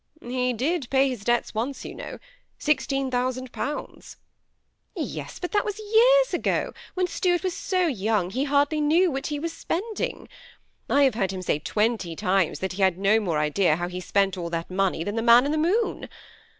[0.19, 2.17] "He did pay his debts once, you know,
[2.59, 3.11] £16,000."
[3.51, 4.15] ^'
[4.95, 9.27] Yes, but that was years ago; when Stuart was so young he hardly knew what
[9.27, 10.27] he was spending.
[10.89, 13.99] I have heard him say twenty times that he had no more idea how he
[13.99, 16.09] spent all that money, than the man in the moon.